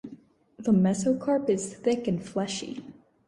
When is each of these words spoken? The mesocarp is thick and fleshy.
The 0.57 0.71
mesocarp 0.71 1.47
is 1.47 1.75
thick 1.75 2.07
and 2.07 2.19
fleshy. 2.23 2.81